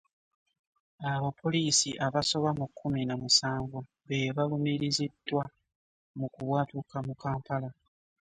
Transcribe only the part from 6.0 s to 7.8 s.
mu kubwatuka mu Kampala.